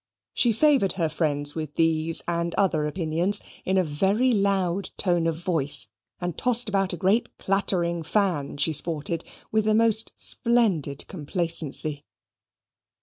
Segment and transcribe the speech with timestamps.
[0.33, 5.35] She favoured her friends with these and other opinions in a very loud tone of
[5.37, 5.89] voice,
[6.19, 12.03] and tossed about a great clattering fan she sported, with the most splendid complacency.